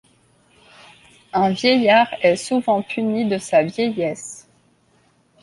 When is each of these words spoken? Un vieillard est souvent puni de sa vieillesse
Un 1.31 1.51
vieillard 1.51 2.07
est 2.23 2.35
souvent 2.35 2.81
puni 2.81 3.25
de 3.29 3.37
sa 3.37 3.61
vieillesse 3.61 4.47